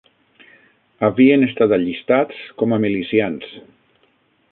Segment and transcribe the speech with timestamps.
[1.07, 3.53] Havien estat allistats com a milicians